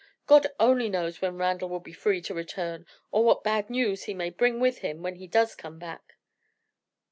God 0.25 0.47
only 0.59 0.89
knows 0.89 1.21
when 1.21 1.37
Randal 1.37 1.69
will 1.69 1.79
be 1.79 1.93
free 1.93 2.21
to 2.23 2.33
return, 2.33 2.87
or 3.11 3.23
what 3.23 3.43
bad 3.43 3.69
news 3.69 4.05
he 4.05 4.15
may 4.15 4.31
bring 4.31 4.59
with 4.59 4.79
him 4.79 5.03
when 5.03 5.17
he 5.17 5.27
does 5.27 5.53
come 5.53 5.77
back." 5.77 6.15